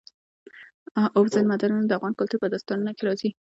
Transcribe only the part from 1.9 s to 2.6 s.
افغان کلتور په